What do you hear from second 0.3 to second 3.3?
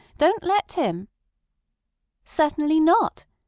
let him." "Certainly not.